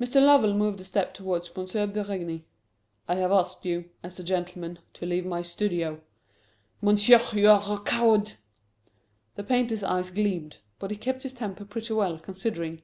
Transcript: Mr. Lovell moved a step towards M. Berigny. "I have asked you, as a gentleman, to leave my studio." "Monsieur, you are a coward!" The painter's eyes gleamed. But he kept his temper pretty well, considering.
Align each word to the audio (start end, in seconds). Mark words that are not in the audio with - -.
Mr. 0.00 0.24
Lovell 0.24 0.54
moved 0.54 0.80
a 0.80 0.84
step 0.84 1.14
towards 1.14 1.48
M. 1.48 1.64
Berigny. 1.90 2.44
"I 3.08 3.16
have 3.16 3.32
asked 3.32 3.64
you, 3.64 3.90
as 4.04 4.20
a 4.20 4.22
gentleman, 4.22 4.78
to 4.92 5.04
leave 5.04 5.26
my 5.26 5.42
studio." 5.42 6.00
"Monsieur, 6.80 7.18
you 7.32 7.48
are 7.50 7.74
a 7.76 7.80
coward!" 7.80 8.34
The 9.34 9.42
painter's 9.42 9.82
eyes 9.82 10.12
gleamed. 10.12 10.58
But 10.78 10.92
he 10.92 10.96
kept 10.96 11.24
his 11.24 11.32
temper 11.32 11.64
pretty 11.64 11.92
well, 11.92 12.20
considering. 12.20 12.82